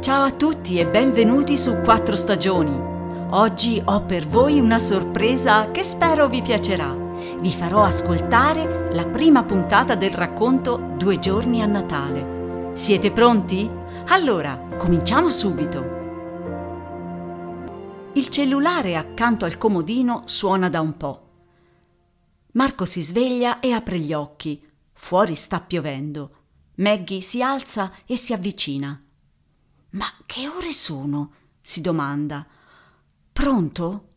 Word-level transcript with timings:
Ciao 0.00 0.22
a 0.22 0.30
tutti 0.30 0.78
e 0.78 0.86
benvenuti 0.86 1.58
su 1.58 1.80
Quattro 1.80 2.14
Stagioni. 2.14 2.70
Oggi 3.30 3.82
ho 3.84 4.02
per 4.02 4.26
voi 4.26 4.60
una 4.60 4.78
sorpresa 4.78 5.72
che 5.72 5.82
spero 5.82 6.28
vi 6.28 6.40
piacerà. 6.40 6.94
Vi 7.40 7.50
farò 7.50 7.82
ascoltare 7.82 8.94
la 8.94 9.04
prima 9.06 9.42
puntata 9.42 9.96
del 9.96 10.12
racconto 10.12 10.94
Due 10.96 11.18
giorni 11.18 11.62
a 11.62 11.66
Natale. 11.66 12.70
Siete 12.74 13.10
pronti? 13.10 13.68
Allora, 14.06 14.66
cominciamo 14.78 15.30
subito. 15.30 15.96
Il 18.12 18.28
cellulare 18.28 18.94
accanto 18.94 19.46
al 19.46 19.58
comodino 19.58 20.22
suona 20.26 20.68
da 20.68 20.80
un 20.80 20.96
po'. 20.96 21.22
Marco 22.52 22.84
si 22.84 23.02
sveglia 23.02 23.58
e 23.58 23.72
apre 23.72 23.98
gli 23.98 24.12
occhi. 24.12 24.64
Fuori 24.92 25.34
sta 25.34 25.60
piovendo. 25.60 26.30
Maggie 26.76 27.20
si 27.20 27.42
alza 27.42 27.92
e 28.06 28.16
si 28.16 28.32
avvicina. 28.32 29.02
Ma 29.90 30.06
che 30.26 30.48
ore 30.48 30.72
sono? 30.72 31.32
si 31.68 31.80
domanda. 31.82 32.46
Pronto? 33.30 34.08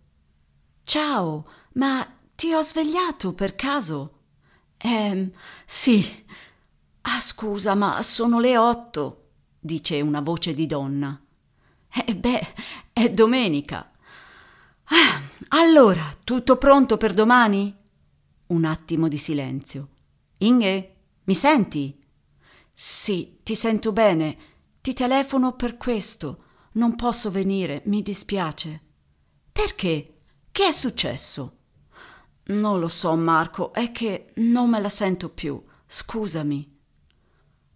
Ciao, 0.83 1.47
ma 1.73 2.07
ti 2.33 2.53
ho 2.53 2.61
svegliato 2.61 3.33
per 3.33 3.55
caso? 3.55 4.19
Ehm, 4.77 5.31
sì. 5.65 6.23
Ah, 7.01 7.19
scusa, 7.19 7.75
ma 7.75 8.01
sono 8.01 8.39
le 8.39 8.57
otto, 8.57 9.29
dice 9.59 9.99
una 9.99 10.21
voce 10.21 10.53
di 10.53 10.65
donna. 10.65 11.19
Eh 11.93 12.15
beh, 12.15 12.53
è 12.93 13.09
domenica. 13.09 13.91
Ah, 14.85 15.21
allora, 15.49 16.09
tutto 16.23 16.55
pronto 16.55 16.95
per 16.95 17.13
domani? 17.13 17.75
Un 18.47 18.65
attimo 18.65 19.07
di 19.09 19.17
silenzio. 19.17 19.89
Inge, 20.37 20.95
mi 21.25 21.35
senti? 21.35 22.01
Sì, 22.73 23.39
ti 23.43 23.55
sento 23.55 23.91
bene. 23.91 24.37
Ti 24.81 24.93
telefono 24.93 25.53
per 25.53 25.77
questo. 25.77 26.43
Non 26.73 26.95
posso 26.95 27.29
venire, 27.29 27.83
mi 27.85 28.01
dispiace. 28.01 28.81
Perché? 29.51 30.21
Che 30.51 30.67
è 30.67 30.71
successo? 30.71 31.57
Non 32.45 32.79
lo 32.79 32.87
so, 32.87 33.15
Marco, 33.15 33.73
è 33.73 33.91
che 33.91 34.31
non 34.37 34.71
me 34.71 34.81
la 34.81 34.89
sento 34.89 35.29
più. 35.29 35.61
Scusami. 35.85 36.79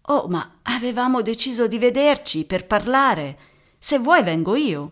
Oh, 0.07 0.27
ma 0.27 0.59
avevamo 0.63 1.21
deciso 1.21 1.67
di 1.67 1.77
vederci 1.77 2.45
per 2.45 2.65
parlare. 2.65 3.39
Se 3.77 3.99
vuoi 3.99 4.23
vengo 4.23 4.55
io. 4.55 4.91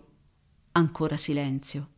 Ancora 0.73 1.17
silenzio. 1.17 1.89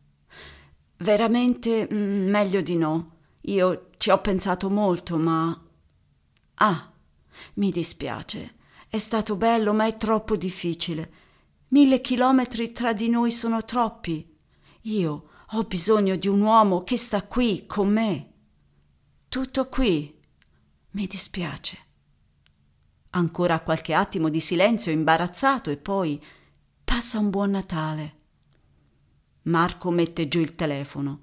Veramente 0.97 1.89
mm, 1.91 2.30
meglio 2.30 2.61
di 2.61 2.77
no. 2.77 3.11
Io 3.41 3.89
ci 3.97 4.11
ho 4.11 4.21
pensato 4.21 4.69
molto, 4.69 5.17
ma. 5.17 5.61
Ah, 6.55 6.91
mi 7.55 7.71
dispiace. 7.71 8.55
È 8.96 9.00
stato 9.00 9.36
bello, 9.36 9.74
ma 9.74 9.86
è 9.88 9.98
troppo 9.98 10.38
difficile. 10.38 11.12
Mille 11.70 12.00
chilometri 12.00 12.72
tra 12.72 12.94
di 12.94 13.10
noi 13.10 13.30
sono 13.30 13.62
troppi. 13.66 14.26
Io 14.84 15.30
ho 15.46 15.64
bisogno 15.64 16.16
di 16.16 16.30
un 16.30 16.40
uomo 16.40 16.82
che 16.86 16.96
sta 16.96 17.23
qui 17.23 17.66
con 17.66 17.90
me. 17.90 18.32
Tutto 19.28 19.68
qui. 19.68 20.18
Mi 20.92 21.08
dispiace. 21.08 21.78
Ancora 23.10 23.60
qualche 23.60 23.94
attimo 23.94 24.30
di 24.30 24.40
silenzio 24.40 24.94
imbarazzato 24.94 25.72
e 25.72 25.76
poi 25.76 26.23
passa 26.82 27.20
un 27.20 27.30
buon 27.30 27.50
Natale. 27.50 28.16
Marco 29.42 29.92
mette 29.92 30.30
giù 30.30 30.40
il 30.40 30.56
telefono. 30.56 31.20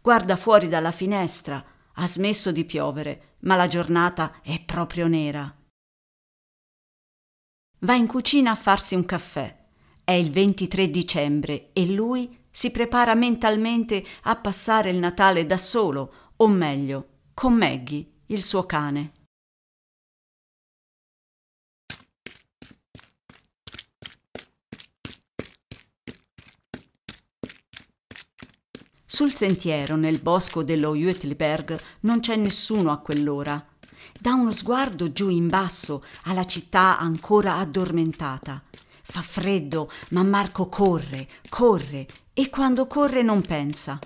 Guarda 0.00 0.36
fuori 0.36 0.66
dalla 0.66 0.92
finestra. 0.92 1.62
Ha 1.92 2.06
smesso 2.08 2.50
di 2.52 2.64
piovere, 2.64 3.34
ma 3.40 3.54
la 3.54 3.66
giornata 3.66 4.40
è 4.40 4.58
proprio 4.64 5.08
nera. 5.08 5.56
Va 7.84 7.94
in 7.94 8.06
cucina 8.06 8.52
a 8.52 8.54
farsi 8.54 8.94
un 8.94 9.04
caffè. 9.04 9.56
È 10.04 10.12
il 10.12 10.30
23 10.30 10.88
dicembre 10.88 11.70
e 11.72 11.86
lui 11.86 12.38
si 12.48 12.70
prepara 12.70 13.14
mentalmente 13.14 14.04
a 14.22 14.36
passare 14.36 14.90
il 14.90 14.98
Natale 14.98 15.46
da 15.46 15.56
solo, 15.56 16.12
o 16.36 16.46
meglio, 16.46 17.08
con 17.34 17.54
Maggie, 17.54 18.06
il 18.26 18.44
suo 18.44 18.66
cane. 18.66 19.12
Sul 29.04 29.34
sentiero, 29.34 29.96
nel 29.96 30.20
bosco 30.20 30.62
dello 30.62 30.94
Jütliberg, 30.94 31.76
non 32.02 32.20
c'è 32.20 32.36
nessuno 32.36 32.92
a 32.92 32.98
quell'ora 32.98 33.71
dà 34.22 34.34
uno 34.34 34.52
sguardo 34.52 35.10
giù 35.10 35.28
in 35.30 35.48
basso 35.48 36.04
alla 36.26 36.44
città 36.44 36.96
ancora 36.96 37.56
addormentata. 37.56 38.62
Fa 39.02 39.20
freddo, 39.20 39.90
ma 40.10 40.22
Marco 40.22 40.68
corre, 40.68 41.28
corre 41.48 42.06
e 42.32 42.48
quando 42.48 42.86
corre 42.86 43.22
non 43.22 43.40
pensa. 43.40 43.98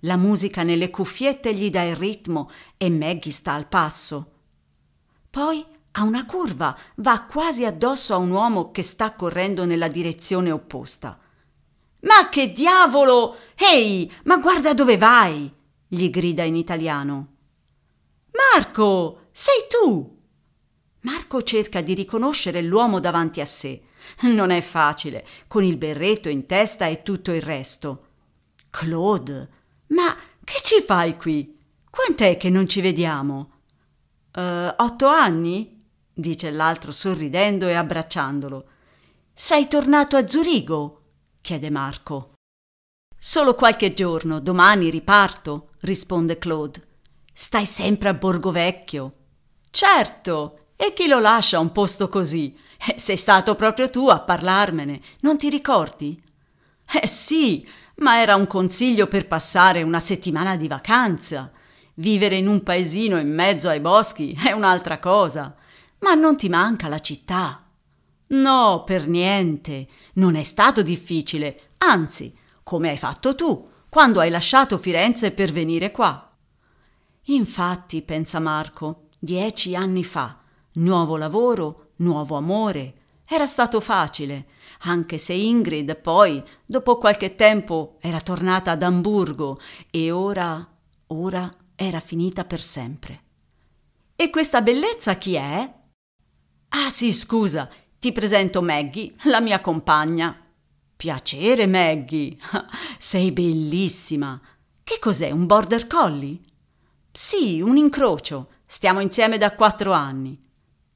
La 0.00 0.16
musica 0.16 0.62
nelle 0.62 0.88
cuffiette 0.88 1.52
gli 1.52 1.70
dà 1.70 1.82
il 1.82 1.96
ritmo 1.96 2.50
e 2.78 2.88
Maggie 2.88 3.30
sta 3.30 3.52
al 3.52 3.68
passo. 3.68 4.30
Poi 5.28 5.62
a 5.92 6.02
una 6.02 6.24
curva 6.24 6.74
va 6.96 7.24
quasi 7.24 7.66
addosso 7.66 8.14
a 8.14 8.16
un 8.16 8.30
uomo 8.30 8.70
che 8.70 8.82
sta 8.82 9.12
correndo 9.12 9.66
nella 9.66 9.88
direzione 9.88 10.50
opposta. 10.50 11.18
Ma 12.00 12.30
che 12.30 12.54
diavolo! 12.54 13.36
Ehi, 13.54 14.10
ma 14.24 14.38
guarda 14.38 14.72
dove 14.72 14.96
vai! 14.96 15.52
gli 15.86 16.08
grida 16.08 16.44
in 16.44 16.56
italiano. 16.56 17.26
Marco, 18.54 19.27
sei 19.40 19.68
tu! 19.68 20.18
Marco 21.02 21.42
cerca 21.42 21.80
di 21.80 21.94
riconoscere 21.94 22.60
l'uomo 22.60 22.98
davanti 22.98 23.40
a 23.40 23.44
sé. 23.44 23.82
Non 24.22 24.50
è 24.50 24.60
facile, 24.60 25.24
con 25.46 25.62
il 25.62 25.76
berretto 25.76 26.28
in 26.28 26.44
testa 26.46 26.86
e 26.86 27.04
tutto 27.04 27.30
il 27.30 27.40
resto. 27.40 28.06
Claude, 28.68 29.48
ma 29.90 30.16
che 30.42 30.60
ci 30.60 30.82
fai 30.82 31.16
qui? 31.16 31.56
Quant'è 31.88 32.36
che 32.36 32.50
non 32.50 32.68
ci 32.68 32.80
vediamo? 32.80 33.60
Uh, 34.34 34.74
otto 34.76 35.06
anni? 35.06 35.84
dice 36.12 36.50
l'altro 36.50 36.90
sorridendo 36.90 37.68
e 37.68 37.74
abbracciandolo. 37.74 38.68
Sei 39.32 39.68
tornato 39.68 40.16
a 40.16 40.26
Zurigo? 40.26 41.02
chiede 41.42 41.70
Marco. 41.70 42.32
Solo 43.16 43.54
qualche 43.54 43.94
giorno, 43.94 44.40
domani 44.40 44.90
riparto, 44.90 45.70
risponde 45.82 46.38
Claude. 46.38 46.86
Stai 47.32 47.66
sempre 47.66 48.08
a 48.08 48.14
Borgo 48.14 48.50
Vecchio. 48.50 49.12
Certo, 49.70 50.66
e 50.76 50.92
chi 50.92 51.06
lo 51.06 51.18
lascia 51.18 51.58
un 51.58 51.72
posto 51.72 52.08
così? 52.08 52.56
Eh, 52.86 52.98
sei 52.98 53.16
stato 53.16 53.54
proprio 53.54 53.90
tu 53.90 54.08
a 54.08 54.20
parlarmene, 54.20 55.00
non 55.20 55.36
ti 55.36 55.48
ricordi? 55.48 56.20
Eh 56.90 57.06
sì, 57.06 57.68
ma 57.96 58.20
era 58.20 58.34
un 58.36 58.46
consiglio 58.46 59.06
per 59.08 59.26
passare 59.26 59.82
una 59.82 60.00
settimana 60.00 60.56
di 60.56 60.68
vacanza. 60.68 61.50
Vivere 61.94 62.36
in 62.36 62.46
un 62.46 62.62
paesino 62.62 63.18
in 63.18 63.32
mezzo 63.32 63.68
ai 63.68 63.80
boschi 63.80 64.38
è 64.42 64.52
un'altra 64.52 64.98
cosa. 64.98 65.54
Ma 66.00 66.14
non 66.14 66.36
ti 66.36 66.48
manca 66.48 66.86
la 66.88 67.00
città? 67.00 67.64
No, 68.28 68.84
per 68.84 69.08
niente. 69.08 69.88
Non 70.14 70.36
è 70.36 70.44
stato 70.44 70.82
difficile, 70.82 71.70
anzi, 71.78 72.32
come 72.62 72.90
hai 72.90 72.96
fatto 72.96 73.34
tu, 73.34 73.68
quando 73.88 74.20
hai 74.20 74.30
lasciato 74.30 74.78
Firenze 74.78 75.32
per 75.32 75.50
venire 75.50 75.90
qua. 75.90 76.30
Infatti, 77.24 78.02
pensa 78.02 78.38
Marco, 78.38 79.07
Dieci 79.20 79.74
anni 79.74 80.04
fa. 80.04 80.38
Nuovo 80.74 81.16
lavoro, 81.16 81.90
nuovo 81.96 82.36
amore. 82.36 82.94
Era 83.24 83.46
stato 83.46 83.80
facile, 83.80 84.46
anche 84.82 85.18
se 85.18 85.32
Ingrid 85.32 85.96
poi, 85.96 86.40
dopo 86.64 86.98
qualche 86.98 87.34
tempo, 87.34 87.96
era 88.00 88.20
tornata 88.20 88.70
ad 88.70 88.82
Amburgo 88.82 89.58
e 89.90 90.12
ora, 90.12 90.66
ora 91.08 91.52
era 91.74 91.98
finita 91.98 92.44
per 92.44 92.60
sempre. 92.60 93.22
E 94.14 94.30
questa 94.30 94.62
bellezza 94.62 95.16
chi 95.16 95.34
è? 95.34 95.74
Ah 96.68 96.90
sì, 96.90 97.12
scusa, 97.12 97.68
ti 97.98 98.12
presento 98.12 98.62
Maggie, 98.62 99.12
la 99.24 99.40
mia 99.40 99.60
compagna. 99.60 100.44
Piacere, 100.94 101.66
Maggie. 101.66 102.36
Sei 102.98 103.32
bellissima. 103.32 104.40
Che 104.84 104.98
cos'è, 105.00 105.32
un 105.32 105.44
border 105.44 105.88
collie? 105.88 106.38
Sì, 107.10 107.60
un 107.60 107.76
incrocio. 107.76 108.50
Stiamo 108.70 109.00
insieme 109.00 109.38
da 109.38 109.54
quattro 109.54 109.92
anni. 109.92 110.38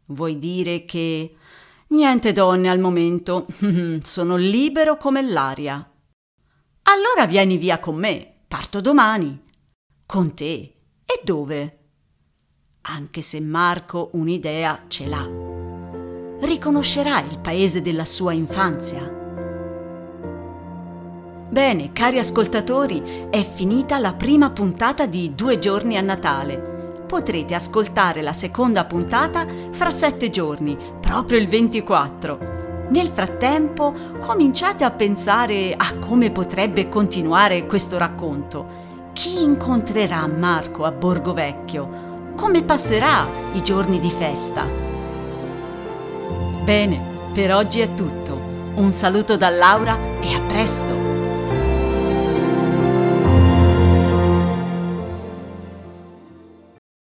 Vuoi 0.07 0.39
dire 0.39 0.85
che... 0.85 1.37
Niente 1.89 2.33
donne 2.33 2.69
al 2.69 2.79
momento. 2.79 3.47
Sono 4.03 4.37
libero 4.37 4.99
come 4.99 5.23
l'aria. 5.23 5.91
Allora 6.83 7.27
vieni 7.27 7.57
via 7.57 7.81
con 7.81 7.97
me. 7.97 8.41
Parto 8.47 8.83
domani. 8.83 9.43
Con 10.05 10.35
te? 10.35 10.53
E 10.53 11.21
dove? 11.25 11.79
Anche 12.83 13.23
se 13.23 13.41
Marco 13.41 14.11
un'idea 14.13 14.85
ce 14.89 15.07
l'ha. 15.07 15.27
Riconoscerà 16.41 17.21
il 17.21 17.39
paese 17.39 17.81
della 17.81 18.05
sua 18.05 18.35
infanzia. 18.35 19.21
Bene, 21.49 21.93
cari 21.93 22.19
ascoltatori, 22.19 23.29
è 23.31 23.43
finita 23.43 23.99
la 23.99 24.13
prima 24.13 24.51
puntata 24.51 25.07
di 25.07 25.35
Due 25.35 25.59
giorni 25.59 25.97
a 25.97 26.03
Natale 26.03 26.72
potrete 27.13 27.55
ascoltare 27.55 28.23
la 28.23 28.33
seconda 28.33 28.87
puntata 28.87 29.45
fra 29.71 29.91
sette 29.91 30.31
giorni, 30.31 30.79
proprio 30.99 31.39
il 31.39 31.47
24. 31.47 32.87
Nel 32.89 33.09
frattempo 33.09 33.93
cominciate 34.19 34.83
a 34.83 34.91
pensare 34.91 35.75
a 35.77 35.99
come 35.99 36.31
potrebbe 36.31 36.89
continuare 36.89 37.67
questo 37.67 37.99
racconto. 37.99 39.11
Chi 39.13 39.43
incontrerà 39.43 40.27
Marco 40.27 40.85
a 40.85 40.91
Borgo 40.91 41.35
Vecchio? 41.35 42.33
Come 42.35 42.63
passerà 42.63 43.27
i 43.53 43.63
giorni 43.63 44.01
di 44.01 44.11
festa? 44.11 44.65
Bene, 46.65 46.99
per 47.35 47.53
oggi 47.53 47.81
è 47.81 47.93
tutto. 47.93 48.41
Un 48.77 48.95
saluto 48.95 49.37
da 49.37 49.51
Laura 49.51 49.99
e 50.23 50.33
a 50.33 50.41
presto! 50.49 51.12